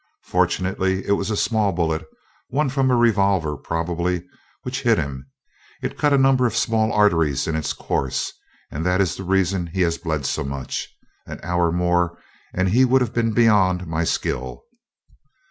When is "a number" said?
6.11-6.47